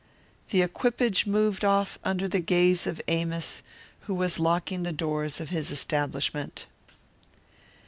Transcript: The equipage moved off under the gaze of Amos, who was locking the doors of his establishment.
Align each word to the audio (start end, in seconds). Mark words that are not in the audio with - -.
The 0.49 0.63
equipage 0.63 1.27
moved 1.27 1.63
off 1.63 1.99
under 2.03 2.27
the 2.27 2.39
gaze 2.39 2.87
of 2.87 3.03
Amos, 3.07 3.61
who 4.07 4.15
was 4.15 4.39
locking 4.39 4.81
the 4.81 4.91
doors 4.91 5.39
of 5.39 5.49
his 5.49 5.69
establishment. 5.69 6.65